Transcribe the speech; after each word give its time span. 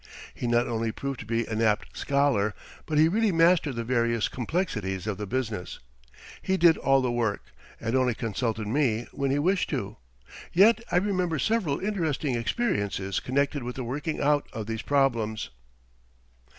He 0.33 0.47
not 0.47 0.65
only 0.67 0.91
proved 0.91 1.19
to 1.19 1.27
be 1.27 1.45
an 1.45 1.61
apt 1.61 1.95
scholar, 1.95 2.55
but 2.87 2.97
he 2.97 3.07
really 3.07 3.31
mastered 3.31 3.75
the 3.75 3.83
various 3.83 4.27
complexities 4.29 5.05
of 5.05 5.19
the 5.19 5.27
business. 5.27 5.77
He 6.41 6.57
did 6.57 6.75
all 6.75 7.01
the 7.01 7.11
work, 7.11 7.53
and 7.79 7.95
only 7.95 8.15
consulted 8.15 8.65
me 8.67 9.05
when 9.11 9.29
he 9.29 9.37
wished 9.37 9.69
to; 9.69 9.97
yet 10.53 10.81
I 10.91 10.97
remember 10.97 11.37
several 11.37 11.79
interesting 11.79 12.33
experiences 12.33 13.19
connected 13.19 13.61
with 13.61 13.75
the 13.75 13.83
working 13.83 14.19
out 14.19 14.47
of 14.53 14.65
these 14.65 14.81
problems. 14.81 15.51